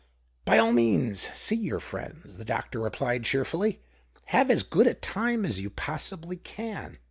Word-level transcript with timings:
"By 0.45 0.57
all 0.57 0.71
means 0.73 1.29
see 1.35 1.57
your 1.57 1.79
friends," 1.79 2.37
the 2.37 2.43
doctor 2.43 2.79
replied, 2.79 3.23
cheerfully." 3.23 3.83
Have 4.35 4.49
as 4.49 4.63
good 4.63 4.87
a 4.87 4.95
time 4.95 5.45
as 5.45 5.61
you 5.61 5.69
possibly 5.69 6.37
can. 6.37 6.97